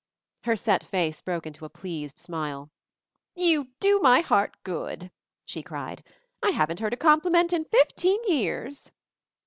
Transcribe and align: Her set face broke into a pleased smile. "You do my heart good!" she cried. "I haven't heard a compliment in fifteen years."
Her 0.45 0.55
set 0.55 0.83
face 0.83 1.21
broke 1.21 1.45
into 1.45 1.63
a 1.63 1.69
pleased 1.69 2.17
smile. 2.17 2.71
"You 3.35 3.67
do 3.79 3.99
my 3.99 4.21
heart 4.21 4.57
good!" 4.63 5.11
she 5.45 5.61
cried. 5.61 6.03
"I 6.41 6.49
haven't 6.49 6.79
heard 6.79 6.93
a 6.93 6.97
compliment 6.97 7.53
in 7.53 7.65
fifteen 7.65 8.17
years." 8.25 8.89